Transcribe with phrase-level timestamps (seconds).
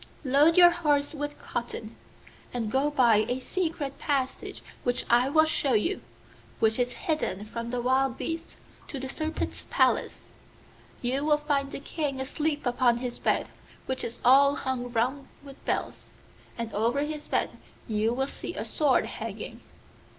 [0.23, 1.95] Load your horse with cotton,
[2.51, 6.01] and go by a secret passage which I will show you,
[6.57, 8.55] which is hidden from the wild beasts,
[8.87, 10.31] to the Serpent's palace.
[11.03, 13.47] You will find the King asleep upon his bed,
[13.85, 16.07] which is all hung round with bells,
[16.57, 17.51] and over his bed
[17.87, 19.61] you will see a sword hanging.